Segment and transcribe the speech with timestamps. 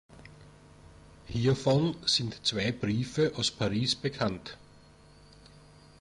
[1.27, 4.57] Hiervon sind zwei Briefe aus Paris bekannt.